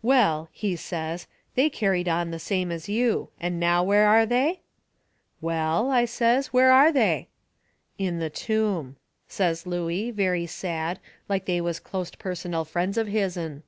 "Well," 0.00 0.48
he 0.52 0.76
says, 0.76 1.26
"they 1.56 1.68
carried 1.68 2.08
on 2.08 2.30
the 2.30 2.38
same 2.38 2.70
as 2.70 2.88
you. 2.88 3.30
And 3.40 3.58
now 3.58 3.82
where 3.82 4.06
are 4.06 4.24
they?" 4.24 4.60
"Well," 5.40 5.90
I 5.90 6.04
says, 6.04 6.52
"where 6.52 6.70
are 6.70 6.92
they?" 6.92 7.26
"In 7.98 8.20
the 8.20 8.30
tomb," 8.30 8.94
says 9.26 9.64
Looey, 9.66 10.12
very 10.12 10.46
sad, 10.46 11.00
like 11.28 11.46
they 11.46 11.60
was 11.60 11.80
closte 11.80 12.20
personal 12.20 12.64
friends 12.64 12.96
of 12.96 13.08
his'n. 13.08 13.64